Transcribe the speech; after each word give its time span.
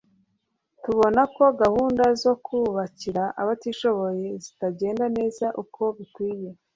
turabona 0.81 1.21
ko 1.35 1.43
gahunda 1.61 2.03
zo 2.21 2.33
kubakira 2.45 3.23
abatishoboye 3.41 4.27
zitagenda 4.43 5.05
neza 5.17 5.45
uko 5.61 5.81
bikwiye 5.97 6.49